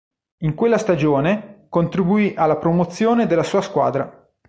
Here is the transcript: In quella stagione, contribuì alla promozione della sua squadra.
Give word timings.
In 0.37 0.55
quella 0.55 0.79
stagione, 0.79 1.67
contribuì 1.69 2.33
alla 2.35 2.57
promozione 2.57 3.27
della 3.27 3.43
sua 3.43 3.61
squadra. 3.61 4.31